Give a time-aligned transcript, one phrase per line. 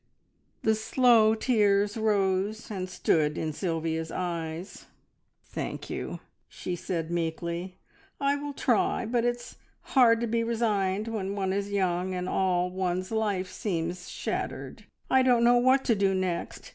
[0.63, 4.87] The slow tears rose and stood in Sylvia's eyes.
[5.45, 7.77] "Thank you!" she said meekly.
[8.19, 9.57] "I will try, but it's
[9.93, 14.85] hard to be resigned when one is young, and all one's life seems shattered.
[15.07, 16.69] I don't know what to do next.